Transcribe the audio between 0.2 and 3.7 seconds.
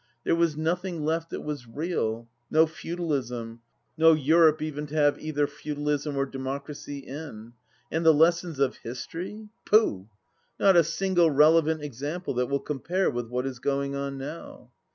There was nothing left that was real— ^no feudalism,